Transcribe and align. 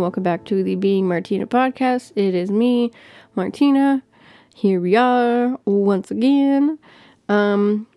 welcome 0.00 0.22
back 0.22 0.44
to 0.44 0.62
the 0.62 0.76
Being 0.76 1.08
Martina 1.08 1.44
podcast. 1.44 2.12
It 2.14 2.36
is 2.36 2.52
me, 2.52 2.92
Martina. 3.34 4.00
Here 4.54 4.80
we 4.80 4.94
are 4.94 5.58
once 5.64 6.12
again. 6.12 6.78
Um, 7.28 7.88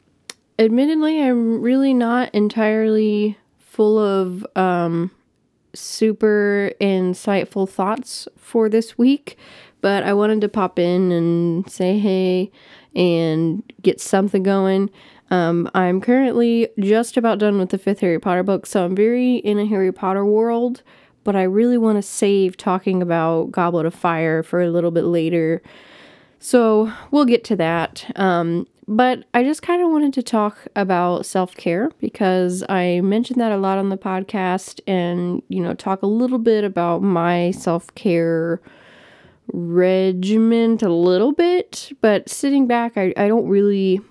admittedly, 0.58 1.22
I'm 1.22 1.62
really 1.62 1.94
not 1.94 2.34
entirely 2.34 3.38
full 3.60 4.00
of 4.00 4.48
um, 4.56 5.12
super 5.76 6.72
insightful 6.82 7.70
thoughts 7.70 8.28
for 8.36 8.68
this 8.68 8.98
week, 8.98 9.38
but 9.82 10.02
I 10.02 10.14
wanted 10.14 10.42
to 10.42 10.50
pop 10.50 10.80
in 10.80 11.12
and 11.12 11.70
say 11.70 12.00
hey 12.00 12.52
and 12.96 13.62
get 13.84 14.02
something 14.02 14.42
going. 14.42 14.90
Um, 15.32 15.70
I'm 15.74 16.00
currently 16.02 16.70
just 16.80 17.18
about 17.18 17.40
done 17.40 17.58
with 17.58 17.70
the 17.70 17.78
fifth 17.78 18.02
Harry 18.02 18.20
Potter 18.20 18.44
book, 18.44 18.66
so 18.66 18.86
I'm 18.86 18.96
very 18.96 19.38
in 19.38 19.58
a 19.58 19.66
Harry 19.66 19.92
Potter 19.92 20.26
world, 20.26 20.84
but 21.24 21.36
I 21.36 21.44
really 21.44 21.78
want 21.78 21.98
to 21.98 22.02
save 22.02 22.58
talking 22.58 23.02
about 23.02 23.52
Goblet 23.52 23.86
of 23.86 23.96
Fire 23.96 24.44
for 24.44 24.62
a 24.62 24.70
little 24.70 24.92
bit 24.92 25.06
later. 25.06 25.62
So 26.40 26.92
we'll 27.10 27.26
get 27.26 27.44
to 27.46 27.56
that. 27.56 28.12
Um, 28.16 28.68
but 28.88 29.24
I 29.34 29.44
just 29.44 29.62
kind 29.62 29.82
of 29.82 29.90
wanted 29.90 30.14
to 30.14 30.24
talk 30.24 30.68
about 30.76 31.26
self 31.26 31.56
care 31.56 31.90
because 32.00 32.64
I 32.68 33.00
mentioned 33.02 33.40
that 33.40 33.52
a 33.52 33.58
lot 33.58 33.78
on 33.78 33.90
the 33.90 33.98
podcast 33.98 34.82
and, 34.86 35.42
you 35.48 35.62
know, 35.62 35.74
talk 35.74 36.02
a 36.02 36.08
little 36.08 36.38
bit 36.38 36.64
about 36.64 37.02
my 37.02 37.52
self 37.52 37.94
care 37.96 38.62
regiment 39.52 40.84
a 40.84 40.90
little 40.90 41.32
bit. 41.32 41.92
But 42.02 42.30
sitting 42.30 42.68
back, 42.68 42.98
I, 42.98 43.14
I 43.16 43.28
don't 43.28 43.48
really 43.48 44.02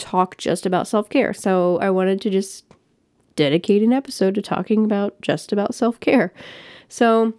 talk 0.00 0.36
just 0.38 0.66
about 0.66 0.88
self 0.88 1.08
care. 1.08 1.32
So 1.32 1.78
I 1.78 1.90
wanted 1.90 2.20
to 2.22 2.30
just 2.30 2.64
dedicate 3.36 3.82
an 3.82 3.92
episode 3.92 4.34
to 4.34 4.42
talking 4.42 4.84
about 4.84 5.20
just 5.20 5.52
about 5.52 5.74
self 5.74 6.00
care. 6.00 6.32
So, 6.88 7.34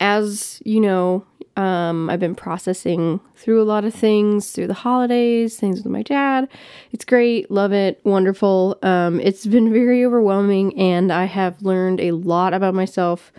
as 0.00 0.62
you 0.64 0.80
know, 0.80 1.24
um, 1.56 2.08
I've 2.08 2.20
been 2.20 2.36
processing 2.36 3.20
through 3.34 3.60
a 3.60 3.64
lot 3.64 3.84
of 3.84 3.92
things 3.92 4.52
through 4.52 4.68
the 4.68 4.74
holidays, 4.74 5.58
things 5.58 5.82
with 5.82 5.92
my 5.92 6.02
dad. 6.02 6.48
It's 6.92 7.04
great, 7.04 7.50
love 7.50 7.72
it, 7.72 8.00
wonderful. 8.04 8.78
Um, 8.82 9.20
it's 9.20 9.44
been 9.44 9.72
very 9.72 10.04
overwhelming, 10.04 10.78
and 10.78 11.12
I 11.12 11.24
have 11.24 11.60
learned 11.60 12.00
a 12.00 12.12
lot 12.12 12.54
about 12.54 12.74
myself, 12.74 13.32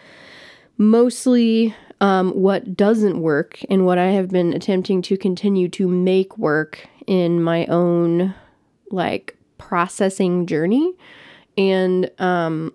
mostly 0.78 1.74
um, 2.02 2.32
what 2.32 2.78
doesn't 2.78 3.22
work 3.22 3.60
and 3.70 3.86
what 3.86 3.98
I 3.98 4.08
have 4.12 4.30
been 4.30 4.54
attempting 4.54 5.02
to 5.04 5.18
continue 5.18 5.68
to 5.70 5.88
make 5.88 6.38
work 6.38 6.88
in 7.08 7.44
my 7.44 7.66
own 7.66 8.34
like 8.92 9.38
processing 9.58 10.46
journey. 10.46 10.94
And 11.58 12.10
um, 12.20 12.74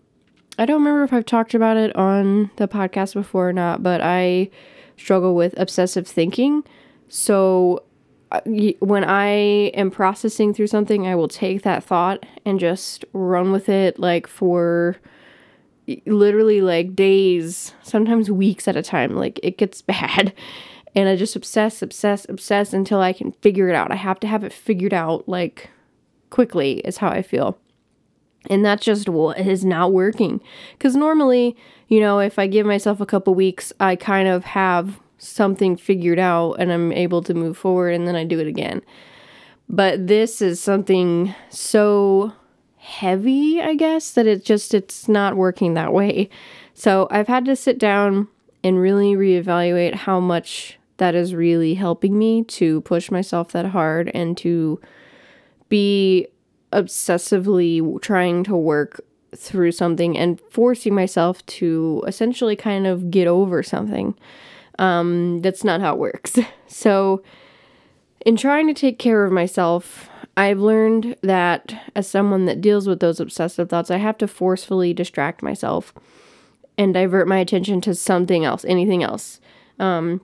I 0.59 0.67
don't 0.67 0.83
remember 0.83 1.05
if 1.05 1.13
I've 1.13 1.27
talked 1.27 1.55
about 1.55 1.77
it 1.77 1.95
on 1.97 2.51
the 2.57 2.69
podcast 2.69 3.15
before 3.15 3.49
or 3.49 3.53
not, 3.53 3.83
but 3.83 4.01
I 4.01 4.51
struggle 4.97 5.35
with 5.35 5.59
obsessive 5.59 6.07
thinking. 6.07 6.63
So 7.09 7.83
uh, 8.31 8.41
when 8.81 9.05
I 9.05 9.29
am 9.75 9.91
processing 9.91 10.53
through 10.53 10.67
something, 10.67 11.07
I 11.07 11.15
will 11.15 11.29
take 11.29 11.63
that 11.63 11.83
thought 11.83 12.25
and 12.45 12.61
just 12.61 13.05
run 13.13 13.53
with 13.53 13.69
it 13.69 13.99
like 13.99 14.27
for 14.27 14.97
literally 16.07 16.61
like 16.61 16.95
days, 16.95 17.73
sometimes 17.83 18.31
weeks 18.31 18.69
at 18.69 18.77
a 18.77 18.83
time. 18.83 19.15
Like 19.15 19.41
it 19.43 19.59
gets 19.59 19.83
bad. 19.83 20.33
And 20.97 21.09
I 21.09 21.17
just 21.17 21.35
obsess, 21.35 21.83
obsess, 21.83 22.25
obsess 22.29 22.73
until 22.73 23.01
I 23.01 23.13
can 23.13 23.33
figure 23.33 23.69
it 23.69 23.75
out. 23.75 23.91
I 23.91 23.97
have 23.97 24.21
to 24.21 24.27
have 24.29 24.45
it 24.45 24.53
figured 24.53 24.95
out 24.95 25.29
like 25.29 25.71
quickly, 26.31 26.79
is 26.81 26.99
how 26.99 27.09
I 27.09 27.23
feel. 27.23 27.59
And 28.49 28.65
that's 28.65 28.85
just 28.85 29.09
what 29.09 29.39
is 29.39 29.65
not 29.65 29.93
working. 29.93 30.41
Because 30.73 30.95
normally, 30.95 31.57
you 31.89 31.99
know, 31.99 32.21
if 32.21 32.39
I 32.39 32.47
give 32.47 32.67
myself 32.67 33.01
a 33.01 33.07
couple 33.07 33.35
weeks, 33.35 33.73
I 33.81 33.97
kind 33.97 34.29
of 34.29 34.45
have 34.45 35.01
something 35.19 35.77
figured 35.77 36.19
out 36.19 36.55
and 36.55 36.71
I'm 36.71 36.93
able 36.93 37.23
to 37.23 37.35
move 37.35 37.57
forward 37.57 37.95
and 37.95 38.07
then 38.07 38.15
I 38.15 38.25
do 38.25 38.39
it 38.39 38.47
again. 38.47 38.83
But 39.69 40.07
this 40.07 40.43
is 40.43 40.61
something 40.61 41.35
so 41.49 42.33
heavy, 42.85 43.63
I 43.63 43.75
guess, 43.75 44.13
that 44.13 44.27
it 44.27 44.45
just 44.45 44.75
it's 44.75 45.09
not 45.09 45.37
working 45.37 45.73
that 45.75 45.93
way. 45.93 46.29
So 46.75 47.09
I've 47.11 47.29
had 47.29 47.47
to 47.47 47.57
sit 47.57 47.79
down 47.79 48.29
and 48.63 48.79
really 48.79 49.15
reevaluate 49.15 49.95
how 49.95 50.21
much 50.21 50.79
that 50.99 51.15
is 51.15 51.35
really 51.35 51.75
helping 51.75 52.19
me 52.19 52.45
to 52.45 52.83
push 52.83 53.11
myself 53.11 53.53
that 53.53 53.67
hard 53.67 54.11
and 54.13 54.37
to 54.39 54.81
be 55.71 56.29
obsessively 56.73 58.01
trying 58.03 58.45
to 58.45 58.57
work 58.57 59.03
through 59.35 59.73
something 59.73 60.17
and 60.19 60.41
forcing 60.51 60.95
myself 60.95 61.45
to 61.47 62.05
essentially 62.07 62.55
kind 62.55 62.87
of 62.87 63.11
get 63.11 63.27
over 63.27 63.63
something. 63.63 64.15
Um, 64.79 65.41
that's 65.41 65.65
not 65.65 65.81
how 65.81 65.95
it 65.95 65.99
works. 65.99 66.39
So, 66.67 67.23
in 68.27 68.37
trying 68.37 68.67
to 68.67 68.75
take 68.75 68.99
care 68.99 69.25
of 69.25 69.31
myself, 69.31 70.11
I've 70.37 70.59
learned 70.59 71.17
that 71.23 71.75
as 71.95 72.09
someone 72.09 72.47
that 72.47 72.61
deals 72.61 72.89
with 72.89 73.01
those 73.01 73.21
obsessive 73.21 73.69
thoughts, 73.69 73.91
I 73.91 73.99
have 73.99 74.19
to 74.19 74.27
forcefully 74.27 74.93
distract 74.93 75.43
myself 75.43 75.95
and 76.77 76.93
divert 76.93 77.29
my 77.29 77.39
attention 77.39 77.81
to 77.83 77.95
something 77.95 78.45
else, 78.45 78.65
anything 78.65 79.03
else. 79.03 79.41
Um, 79.79 80.21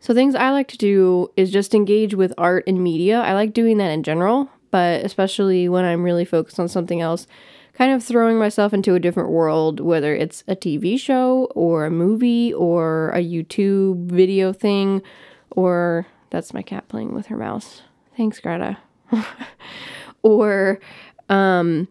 so, 0.00 0.14
things 0.14 0.34
I 0.34 0.50
like 0.50 0.68
to 0.68 0.78
do 0.78 1.30
is 1.36 1.50
just 1.50 1.74
engage 1.74 2.14
with 2.14 2.32
art 2.38 2.64
and 2.66 2.82
media. 2.82 3.20
I 3.20 3.34
like 3.34 3.52
doing 3.52 3.78
that 3.78 3.90
in 3.90 4.02
general, 4.02 4.48
but 4.70 5.04
especially 5.04 5.68
when 5.68 5.84
I'm 5.84 6.04
really 6.04 6.24
focused 6.24 6.58
on 6.60 6.68
something 6.68 7.00
else, 7.00 7.26
kind 7.74 7.92
of 7.92 8.04
throwing 8.04 8.38
myself 8.38 8.72
into 8.72 8.94
a 8.94 9.00
different 9.00 9.30
world, 9.30 9.80
whether 9.80 10.14
it's 10.14 10.42
a 10.48 10.56
TV 10.56 10.98
show 10.98 11.48
or 11.54 11.84
a 11.84 11.90
movie 11.90 12.52
or 12.54 13.10
a 13.10 13.22
YouTube 13.22 14.06
video 14.06 14.52
thing, 14.52 15.02
or 15.50 16.06
that's 16.30 16.54
my 16.54 16.62
cat 16.62 16.88
playing 16.88 17.14
with 17.14 17.26
her 17.26 17.36
mouse. 17.36 17.82
Thanks, 18.16 18.40
Greta. 18.40 18.78
or 20.22 20.80
um, 21.28 21.88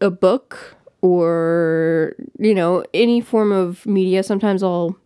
a 0.00 0.10
book 0.10 0.76
or, 1.00 2.14
you 2.38 2.54
know, 2.54 2.84
any 2.94 3.20
form 3.20 3.52
of 3.52 3.84
media. 3.86 4.22
Sometimes 4.22 4.62
I'll 4.62 4.96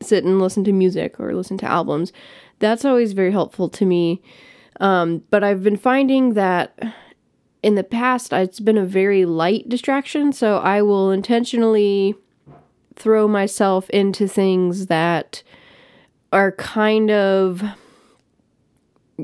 sit 0.00 0.24
and 0.24 0.40
listen 0.40 0.64
to 0.64 0.72
music 0.72 1.20
or 1.20 1.34
listen 1.34 1.58
to 1.58 1.66
albums. 1.66 2.12
That's 2.58 2.84
always 2.84 3.12
very 3.12 3.32
helpful 3.32 3.68
to 3.68 3.84
me 3.84 4.20
um, 4.80 5.22
but 5.30 5.44
I've 5.44 5.62
been 5.62 5.76
finding 5.76 6.32
that 6.34 6.78
in 7.62 7.74
the 7.74 7.84
past, 7.84 8.32
it's 8.32 8.60
been 8.60 8.78
a 8.78 8.86
very 8.86 9.26
light 9.26 9.68
distraction. 9.68 10.32
So 10.32 10.56
I 10.56 10.80
will 10.80 11.10
intentionally 11.10 12.14
throw 12.96 13.28
myself 13.28 13.88
into 13.90 14.26
things 14.26 14.86
that 14.86 15.42
are 16.32 16.52
kind 16.52 17.10
of 17.10 17.62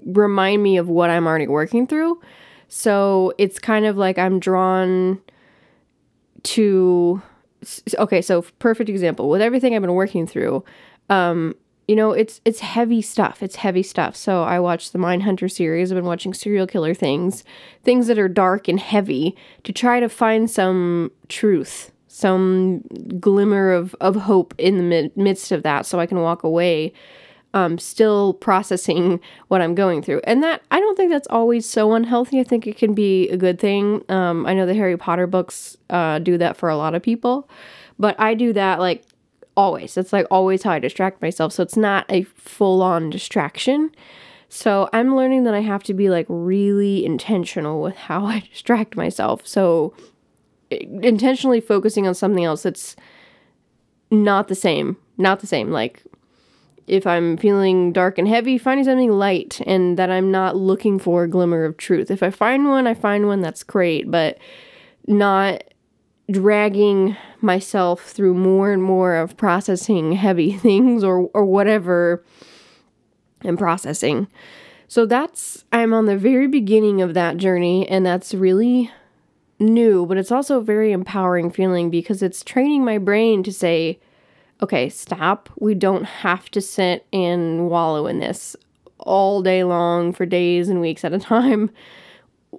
remind 0.04 0.62
me 0.62 0.76
of 0.76 0.88
what 0.88 1.10
I'm 1.10 1.26
already 1.26 1.46
working 1.46 1.86
through. 1.86 2.20
So 2.68 3.32
it's 3.38 3.58
kind 3.58 3.86
of 3.86 3.96
like 3.96 4.18
I'm 4.18 4.38
drawn 4.38 5.20
to 6.42 7.22
okay, 7.98 8.22
so 8.22 8.42
perfect 8.58 8.90
example. 8.90 9.28
With 9.28 9.40
everything 9.40 9.74
I've 9.74 9.82
been 9.82 9.94
working 9.94 10.26
through, 10.26 10.64
um 11.10 11.54
you 11.88 11.94
know, 11.94 12.10
it's 12.12 12.40
it's 12.44 12.60
heavy 12.60 13.00
stuff. 13.00 13.42
It's 13.42 13.56
heavy 13.56 13.82
stuff. 13.82 14.16
So 14.16 14.42
I 14.42 14.58
watched 14.58 14.92
the 14.92 14.98
Mindhunter 14.98 15.50
series. 15.50 15.92
I've 15.92 15.96
been 15.96 16.04
watching 16.04 16.34
serial 16.34 16.66
killer 16.66 16.94
things, 16.94 17.44
things 17.84 18.08
that 18.08 18.18
are 18.18 18.28
dark 18.28 18.66
and 18.66 18.80
heavy 18.80 19.36
to 19.64 19.72
try 19.72 20.00
to 20.00 20.08
find 20.08 20.50
some 20.50 21.12
truth, 21.28 21.92
some 22.08 22.80
glimmer 23.20 23.70
of, 23.70 23.94
of 24.00 24.16
hope 24.16 24.52
in 24.58 24.78
the 24.78 24.82
mid- 24.82 25.16
midst 25.16 25.52
of 25.52 25.62
that 25.62 25.86
so 25.86 26.00
I 26.00 26.06
can 26.06 26.20
walk 26.20 26.42
away 26.42 26.92
um, 27.56 27.78
still 27.78 28.34
processing 28.34 29.18
what 29.48 29.62
I'm 29.62 29.74
going 29.74 30.02
through. 30.02 30.20
And 30.24 30.42
that, 30.42 30.60
I 30.70 30.78
don't 30.78 30.94
think 30.94 31.10
that's 31.10 31.26
always 31.28 31.64
so 31.66 31.94
unhealthy. 31.94 32.38
I 32.38 32.44
think 32.44 32.66
it 32.66 32.76
can 32.76 32.92
be 32.92 33.30
a 33.30 33.38
good 33.38 33.58
thing. 33.58 34.04
Um, 34.10 34.44
I 34.44 34.52
know 34.52 34.66
the 34.66 34.74
Harry 34.74 34.98
Potter 34.98 35.26
books 35.26 35.74
uh, 35.88 36.18
do 36.18 36.36
that 36.36 36.58
for 36.58 36.68
a 36.68 36.76
lot 36.76 36.94
of 36.94 37.02
people, 37.02 37.48
but 37.98 38.14
I 38.20 38.34
do 38.34 38.52
that 38.52 38.78
like 38.78 39.04
always. 39.56 39.96
It's 39.96 40.12
like 40.12 40.26
always 40.30 40.64
how 40.64 40.72
I 40.72 40.78
distract 40.78 41.22
myself. 41.22 41.54
So 41.54 41.62
it's 41.62 41.78
not 41.78 42.04
a 42.10 42.24
full 42.24 42.82
on 42.82 43.08
distraction. 43.08 43.90
So 44.50 44.90
I'm 44.92 45.16
learning 45.16 45.44
that 45.44 45.54
I 45.54 45.60
have 45.60 45.82
to 45.84 45.94
be 45.94 46.10
like 46.10 46.26
really 46.28 47.06
intentional 47.06 47.80
with 47.80 47.96
how 47.96 48.26
I 48.26 48.40
distract 48.40 48.96
myself. 48.96 49.46
So 49.46 49.94
intentionally 50.70 51.62
focusing 51.62 52.06
on 52.06 52.14
something 52.14 52.44
else 52.44 52.64
that's 52.64 52.96
not 54.10 54.48
the 54.48 54.54
same. 54.54 54.98
Not 55.16 55.40
the 55.40 55.46
same. 55.46 55.70
Like 55.70 56.02
if 56.86 57.06
I'm 57.06 57.36
feeling 57.36 57.92
dark 57.92 58.18
and 58.18 58.28
heavy, 58.28 58.58
finding 58.58 58.84
something 58.84 59.10
light 59.10 59.60
and 59.66 59.98
that 59.98 60.10
I'm 60.10 60.30
not 60.30 60.56
looking 60.56 60.98
for 60.98 61.24
a 61.24 61.28
glimmer 61.28 61.64
of 61.64 61.76
truth. 61.76 62.10
If 62.10 62.22
I 62.22 62.30
find 62.30 62.68
one, 62.68 62.86
I 62.86 62.94
find 62.94 63.26
one 63.26 63.40
that's 63.40 63.64
great, 63.64 64.10
but 64.10 64.38
not 65.06 65.62
dragging 66.30 67.16
myself 67.40 68.02
through 68.02 68.34
more 68.34 68.72
and 68.72 68.82
more 68.82 69.16
of 69.16 69.36
processing 69.36 70.12
heavy 70.12 70.52
things 70.58 71.04
or 71.04 71.30
or 71.34 71.44
whatever 71.44 72.24
I'm 73.44 73.56
processing. 73.56 74.28
So 74.88 75.06
that's 75.06 75.64
I'm 75.72 75.92
on 75.92 76.06
the 76.06 76.16
very 76.16 76.46
beginning 76.46 77.02
of 77.02 77.14
that 77.14 77.36
journey 77.36 77.88
and 77.88 78.06
that's 78.06 78.34
really 78.34 78.90
new, 79.58 80.06
but 80.06 80.18
it's 80.18 80.32
also 80.32 80.58
a 80.58 80.64
very 80.64 80.92
empowering 80.92 81.50
feeling 81.50 81.90
because 81.90 82.22
it's 82.22 82.44
training 82.44 82.84
my 82.84 82.98
brain 82.98 83.42
to 83.42 83.52
say 83.52 83.98
okay, 84.62 84.88
stop. 84.88 85.50
We 85.58 85.74
don't 85.74 86.04
have 86.04 86.50
to 86.50 86.60
sit 86.60 87.06
and 87.12 87.68
wallow 87.68 88.06
in 88.06 88.18
this 88.18 88.56
all 88.98 89.42
day 89.42 89.64
long 89.64 90.12
for 90.12 90.26
days 90.26 90.68
and 90.68 90.80
weeks 90.80 91.04
at 91.04 91.12
a 91.12 91.18
time. 91.18 91.70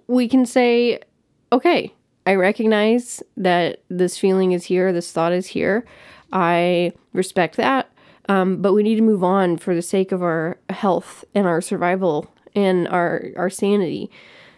We 0.08 0.28
can 0.28 0.46
say, 0.46 1.00
okay, 1.52 1.94
I 2.26 2.36
recognize 2.36 3.24
that 3.38 3.84
this 3.90 4.18
feeling 4.18 4.52
is 4.52 4.66
here, 4.66 4.92
this 4.92 5.12
thought 5.12 5.32
is 5.32 5.48
here. 5.48 5.86
I 6.32 6.92
respect 7.14 7.56
that. 7.58 7.92
Um, 8.30 8.62
but 8.62 8.74
we 8.74 8.84
need 8.84 8.98
to 8.98 9.02
move 9.02 9.24
on 9.24 9.58
for 9.58 9.74
the 9.74 9.82
sake 9.82 10.12
of 10.12 10.22
our 10.22 10.60
health 10.70 11.24
and 11.34 11.48
our 11.48 11.62
survival 11.62 12.34
and 12.54 12.88
our 12.90 13.28
our 13.38 13.50
sanity. 13.50 14.12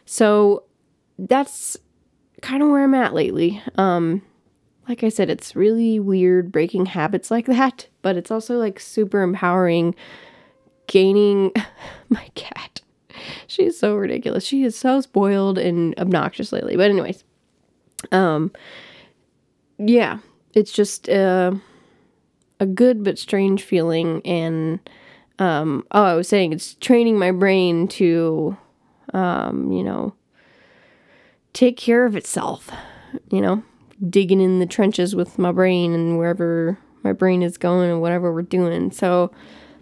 So 0.05 0.63
that's 1.19 1.77
kind 2.41 2.63
of 2.63 2.69
where 2.69 2.83
I'm 2.83 2.95
at 2.95 3.13
lately. 3.13 3.61
Um, 3.75 4.23
like 4.89 5.03
I 5.03 5.09
said, 5.09 5.29
it's 5.29 5.55
really 5.55 5.99
weird 5.99 6.51
breaking 6.51 6.87
habits 6.87 7.29
like 7.29 7.45
that, 7.45 7.87
but 8.01 8.17
it's 8.17 8.31
also 8.31 8.57
like 8.57 8.79
super 8.79 9.21
empowering 9.21 9.93
gaining 10.87 11.51
my 12.09 12.27
cat. 12.33 12.81
She's 13.45 13.77
so 13.77 13.95
ridiculous. 13.95 14.43
She 14.43 14.63
is 14.63 14.75
so 14.75 14.99
spoiled 14.99 15.59
and 15.59 15.97
obnoxious 15.99 16.51
lately. 16.51 16.75
But 16.75 16.89
anyways, 16.89 17.23
um, 18.11 18.51
yeah, 19.77 20.17
it's 20.55 20.71
just 20.71 21.07
uh, 21.07 21.51
a 22.59 22.65
good 22.65 23.03
but 23.03 23.19
strange 23.19 23.61
feeling. 23.61 24.23
And 24.25 24.79
um, 25.37 25.85
oh, 25.91 26.03
I 26.03 26.15
was 26.15 26.27
saying 26.27 26.51
it's 26.51 26.73
training 26.75 27.19
my 27.19 27.29
brain 27.31 27.87
to, 27.89 28.57
um, 29.13 29.71
you 29.71 29.83
know, 29.83 30.15
take 31.53 31.77
care 31.77 32.07
of 32.07 32.15
itself. 32.15 32.71
You 33.31 33.41
know, 33.41 33.63
digging 34.07 34.39
in 34.39 34.59
the 34.59 34.65
trenches 34.65 35.15
with 35.15 35.39
my 35.39 35.51
brain 35.51 35.93
and 35.93 36.17
wherever 36.17 36.77
my 37.03 37.13
brain 37.13 37.41
is 37.41 37.57
going 37.57 37.89
and 37.89 38.01
whatever 38.01 38.33
we're 38.33 38.41
doing. 38.41 38.91
So 38.91 39.31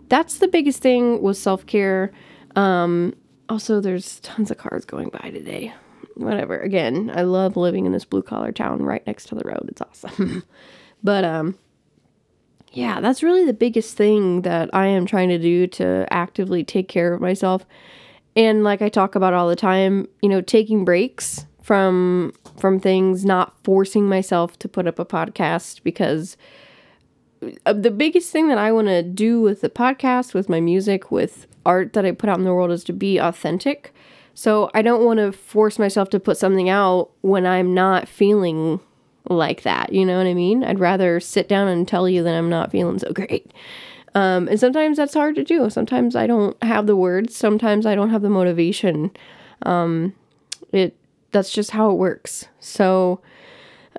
that's 0.10 0.38
the 0.38 0.48
biggest 0.48 0.82
thing 0.82 1.22
with 1.22 1.38
self 1.38 1.66
care. 1.66 2.12
Um, 2.56 3.14
also, 3.50 3.80
there's 3.80 4.20
tons 4.22 4.52
of 4.52 4.58
cars 4.58 4.86
going 4.86 5.10
by 5.10 5.30
today 5.30 5.74
whatever. 6.18 6.60
Again, 6.60 7.12
I 7.14 7.22
love 7.22 7.58
living 7.58 7.86
in 7.86 7.92
this 7.92 8.06
blue 8.06 8.22
collar 8.22 8.52
town 8.52 8.82
right 8.82 9.06
next 9.08 9.28
to 9.28 9.36
the 9.36 9.44
road. 9.46 9.66
It's 9.68 9.82
awesome. 9.82 10.44
but 11.04 11.24
um 11.24 11.58
yeah, 12.74 13.00
that's 13.00 13.24
really 13.24 13.46
the 13.46 13.54
biggest 13.54 13.96
thing 13.96 14.42
that 14.42 14.70
I 14.74 14.88
am 14.88 15.06
trying 15.06 15.30
to 15.30 15.40
do 15.40 15.68
to 15.68 16.06
actively 16.12 16.64
take 16.64 16.88
care 16.88 17.14
of 17.14 17.22
myself. 17.22 17.66
And 18.36 18.64
like 18.64 18.82
I 18.82 18.90
talk 18.90 19.16
about 19.16 19.34
all 19.34 19.48
the 19.48 19.56
time, 19.56 20.08
you 20.22 20.30
know, 20.30 20.42
taking 20.42 20.86
breaks 20.86 21.46
from 21.68 22.32
from 22.58 22.80
things, 22.80 23.26
not 23.26 23.54
forcing 23.64 24.08
myself 24.08 24.58
to 24.60 24.70
put 24.70 24.88
up 24.88 25.00
a 25.00 25.06
podcast 25.06 25.84
because 25.84 26.38
uh, 27.66 27.74
the 27.74 27.92
biggest 27.92 28.32
thing 28.32 28.48
that 28.48 28.58
I 28.58 28.72
want 28.72 28.88
to 28.88 29.04
do 29.04 29.42
with 29.42 29.60
the 29.60 29.70
podcast, 29.70 30.34
with 30.34 30.48
my 30.48 30.62
music, 30.62 31.12
with 31.12 31.46
art 31.66 31.92
that 31.92 32.06
I 32.06 32.12
put 32.12 32.30
out 32.30 32.38
in 32.38 32.46
the 32.46 32.54
world 32.54 32.72
is 32.72 32.86
to 32.86 32.94
be 32.94 33.18
authentic 33.18 33.94
so 34.34 34.70
I 34.76 34.84
don't 34.84 35.04
want 35.04 35.18
to 35.18 35.32
force 35.32 35.80
myself 35.80 36.12
to 36.12 36.20
put 36.20 36.38
something 36.38 36.70
out 36.70 37.10
when 37.22 37.48
I'm 37.48 37.74
not 37.74 38.08
feeling 38.08 38.80
like 39.28 39.64
that. 39.64 39.92
You 39.92 40.06
know 40.06 40.16
what 40.20 40.28
I 40.28 40.36
mean? 40.36 40.64
I'd 40.64 40.78
rather 40.78 41.20
sit 41.20 41.50
down 41.50 41.68
and 41.68 41.88
tell 41.88 42.08
you 42.08 42.22
that 42.22 42.36
I'm 42.36 42.48
not 42.48 42.70
feeling 42.70 43.00
so 43.00 43.12
great. 43.12 43.52
Um, 44.14 44.48
and 44.48 44.60
sometimes 44.60 44.98
that's 44.98 45.16
hard 45.16 45.34
to 45.38 45.44
do. 45.44 45.68
Sometimes 45.72 46.16
I 46.16 46.28
don't 46.28 46.56
have 46.64 46.86
the 46.86 46.96
words. 46.96 47.36
Sometimes 47.36 47.88
I 47.88 47.96
don't 47.96 48.12
have 48.12 48.22
the 48.22 48.30
motivation. 48.30 49.10
Um, 49.64 50.14
it 50.72 50.96
that's 51.38 51.52
just 51.52 51.72
how 51.72 51.92
it 51.92 51.96
works. 51.96 52.48
So 52.60 53.22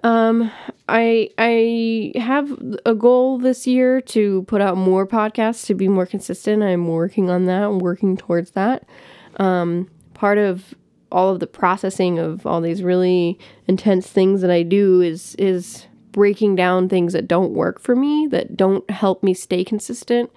um, 0.03 0.51
I 0.89 1.31
I 1.39 2.13
have 2.19 2.51
a 2.85 2.95
goal 2.95 3.39
this 3.39 3.67
year 3.67 4.01
to 4.03 4.43
put 4.43 4.61
out 4.61 4.77
more 4.77 5.07
podcasts 5.07 5.65
to 5.67 5.75
be 5.75 5.89
more 5.89 6.07
consistent. 6.07 6.63
I'm 6.63 6.89
working 6.89 7.31
on 7.31 7.47
that. 7.47 7.63
I'm 7.63 7.79
working 7.79 8.17
towards 8.17 8.53
that. 8.53 8.89
Um, 9.37 9.89
part 10.15 10.39
of 10.39 10.75
all 11.11 11.31
of 11.31 11.41
the 11.41 11.47
processing 11.47 12.19
of 12.19 12.45
all 12.45 12.61
these 12.61 12.83
really 12.83 13.39
intense 13.67 14.09
things 14.09 14.41
that 14.41 14.51
I 14.51 14.63
do 14.63 15.01
is 15.01 15.35
is 15.37 15.87
breaking 16.11 16.57
down 16.57 16.89
things 16.89 17.13
that 17.13 17.29
don't 17.29 17.53
work 17.53 17.81
for 17.81 17.95
me, 17.95 18.27
that 18.31 18.57
don't 18.57 18.89
help 18.91 19.23
me 19.23 19.33
stay 19.33 19.63
consistent 19.63 20.31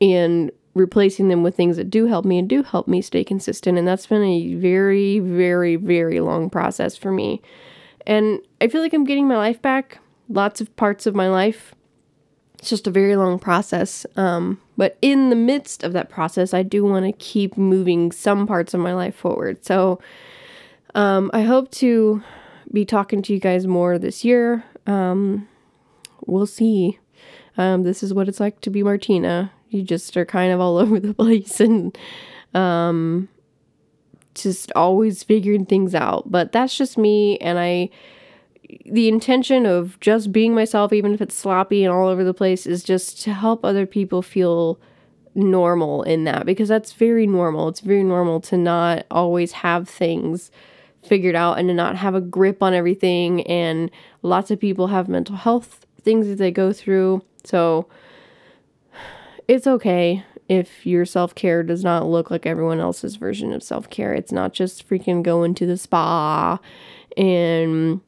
and 0.00 0.52
replacing 0.78 1.28
them 1.28 1.42
with 1.42 1.56
things 1.56 1.76
that 1.76 1.90
do 1.90 2.06
help 2.06 2.24
me 2.24 2.38
and 2.38 2.48
do 2.48 2.62
help 2.62 2.88
me 2.88 3.02
stay 3.02 3.24
consistent. 3.24 3.78
And 3.78 3.86
that's 3.86 4.06
been 4.06 4.22
a 4.22 4.54
very, 4.54 5.18
very, 5.18 5.76
very 5.76 6.20
long 6.20 6.48
process 6.50 6.96
for 6.96 7.12
me. 7.12 7.42
And 8.06 8.40
I 8.60 8.68
feel 8.68 8.80
like 8.80 8.94
I'm 8.94 9.04
getting 9.04 9.28
my 9.28 9.36
life 9.36 9.60
back, 9.60 9.98
lots 10.28 10.60
of 10.60 10.74
parts 10.76 11.06
of 11.06 11.14
my 11.14 11.28
life. 11.28 11.74
It's 12.58 12.70
just 12.70 12.86
a 12.86 12.90
very 12.90 13.16
long 13.16 13.38
process. 13.38 14.06
Um, 14.16 14.60
but 14.76 14.96
in 15.02 15.30
the 15.30 15.36
midst 15.36 15.84
of 15.84 15.92
that 15.92 16.08
process, 16.08 16.54
I 16.54 16.62
do 16.62 16.84
want 16.84 17.06
to 17.06 17.12
keep 17.12 17.56
moving 17.56 18.10
some 18.10 18.46
parts 18.46 18.74
of 18.74 18.80
my 18.80 18.94
life 18.94 19.14
forward. 19.14 19.64
So 19.64 20.00
um, 20.94 21.30
I 21.32 21.42
hope 21.42 21.70
to 21.72 22.22
be 22.72 22.84
talking 22.84 23.22
to 23.22 23.32
you 23.32 23.40
guys 23.40 23.66
more 23.66 23.98
this 23.98 24.24
year. 24.24 24.64
Um, 24.86 25.48
we'll 26.26 26.46
see. 26.46 26.98
Um, 27.56 27.82
this 27.82 28.02
is 28.02 28.14
what 28.14 28.28
it's 28.28 28.40
like 28.40 28.60
to 28.62 28.70
be 28.70 28.82
Martina. 28.82 29.52
You 29.70 29.82
just 29.82 30.16
are 30.16 30.24
kind 30.24 30.52
of 30.52 30.60
all 30.60 30.78
over 30.78 31.00
the 31.00 31.14
place 31.14 31.60
and 31.60 31.96
um, 32.54 33.28
just 34.34 34.72
always 34.74 35.22
figuring 35.22 35.66
things 35.66 35.94
out. 35.94 36.30
But 36.30 36.52
that's 36.52 36.76
just 36.76 36.98
me, 36.98 37.38
and 37.38 37.58
I 37.58 37.90
the 38.84 39.08
intention 39.08 39.64
of 39.64 39.98
just 40.00 40.30
being 40.30 40.54
myself, 40.54 40.92
even 40.92 41.14
if 41.14 41.22
it's 41.22 41.34
sloppy 41.34 41.84
and 41.84 41.92
all 41.92 42.08
over 42.08 42.22
the 42.22 42.34
place, 42.34 42.66
is 42.66 42.82
just 42.82 43.22
to 43.22 43.32
help 43.32 43.64
other 43.64 43.86
people 43.86 44.20
feel 44.20 44.78
normal 45.34 46.02
in 46.02 46.24
that 46.24 46.44
because 46.44 46.68
that's 46.68 46.92
very 46.92 47.26
normal. 47.26 47.68
It's 47.68 47.80
very 47.80 48.02
normal 48.02 48.40
to 48.42 48.56
not 48.56 49.06
always 49.10 49.52
have 49.52 49.88
things 49.88 50.50
figured 51.02 51.36
out 51.36 51.58
and 51.58 51.68
to 51.68 51.74
not 51.74 51.96
have 51.96 52.14
a 52.14 52.20
grip 52.20 52.62
on 52.62 52.74
everything. 52.74 53.42
And 53.46 53.90
lots 54.22 54.50
of 54.50 54.60
people 54.60 54.88
have 54.88 55.08
mental 55.08 55.36
health 55.36 55.86
things 56.02 56.26
that 56.26 56.36
they 56.36 56.50
go 56.50 56.72
through. 56.72 57.22
So 57.44 57.88
it's 59.48 59.66
okay 59.66 60.24
if 60.48 60.86
your 60.86 61.04
self 61.04 61.34
care 61.34 61.62
does 61.62 61.82
not 61.82 62.06
look 62.06 62.30
like 62.30 62.46
everyone 62.46 62.80
else's 62.80 63.16
version 63.16 63.52
of 63.52 63.62
self 63.62 63.90
care. 63.90 64.14
It's 64.14 64.32
not 64.32 64.52
just 64.52 64.88
freaking 64.88 65.22
going 65.22 65.54
to 65.56 65.66
the 65.66 65.76
spa 65.76 66.58
and 67.16 68.00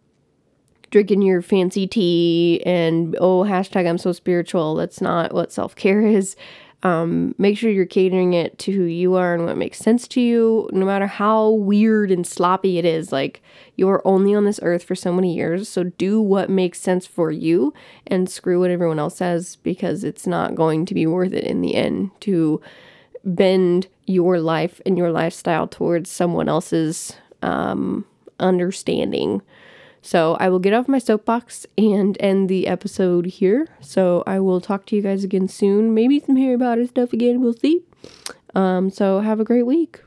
drinking 0.90 1.22
your 1.22 1.40
fancy 1.40 1.86
tea 1.86 2.62
and 2.66 3.16
oh 3.20 3.44
hashtag 3.44 3.88
i'm 3.88 3.98
so 3.98 4.12
spiritual 4.12 4.74
that's 4.74 5.00
not 5.00 5.32
what 5.32 5.52
self-care 5.52 6.00
is 6.06 6.36
um, 6.82 7.34
make 7.36 7.58
sure 7.58 7.70
you're 7.70 7.84
catering 7.84 8.32
it 8.32 8.58
to 8.60 8.72
who 8.72 8.84
you 8.84 9.14
are 9.14 9.34
and 9.34 9.44
what 9.44 9.58
makes 9.58 9.78
sense 9.78 10.08
to 10.08 10.20
you 10.20 10.68
no 10.72 10.86
matter 10.86 11.06
how 11.06 11.50
weird 11.50 12.10
and 12.10 12.26
sloppy 12.26 12.78
it 12.78 12.84
is. 12.86 13.12
Like 13.12 13.42
you're 13.76 14.02
only 14.04 14.34
on 14.34 14.44
this 14.44 14.60
earth 14.62 14.84
for 14.84 14.94
so 14.94 15.12
many 15.12 15.34
years 15.34 15.68
so 15.68 15.84
do 15.84 16.20
what 16.20 16.50
makes 16.50 16.80
sense 16.80 17.06
for 17.06 17.30
you 17.30 17.72
and 18.06 18.30
screw 18.30 18.60
what 18.60 18.70
everyone 18.70 18.98
else 18.98 19.16
says 19.16 19.56
because 19.56 20.04
it's 20.04 20.26
not 20.26 20.54
going 20.54 20.84
to 20.86 20.94
be 20.94 21.06
worth 21.06 21.32
it 21.32 21.44
in 21.44 21.62
the 21.62 21.74
end 21.74 22.10
to 22.20 22.60
bend 23.24 23.86
your 24.06 24.38
life 24.38 24.80
and 24.84 24.96
your 24.98 25.10
lifestyle 25.10 25.66
towards 25.66 26.10
someone 26.10 26.48
else's 26.48 27.16
um, 27.42 28.04
understanding 28.38 29.40
so 30.02 30.36
I 30.40 30.48
will 30.48 30.58
get 30.58 30.72
off 30.72 30.88
my 30.88 30.98
soapbox 30.98 31.66
and 31.76 32.16
end 32.20 32.48
the 32.48 32.66
episode 32.66 33.26
here. 33.26 33.68
So 33.80 34.22
I 34.26 34.40
will 34.40 34.60
talk 34.60 34.86
to 34.86 34.96
you 34.96 35.02
guys 35.02 35.24
again 35.24 35.48
soon. 35.48 35.94
Maybe 35.94 36.20
some 36.20 36.36
Harry 36.36 36.58
Potter 36.58 36.86
stuff 36.86 37.12
again. 37.12 37.40
We'll 37.40 37.52
see. 37.54 37.82
Um, 38.54 38.90
so 38.90 39.20
have 39.20 39.40
a 39.40 39.44
great 39.44 39.66
week. 39.66 40.00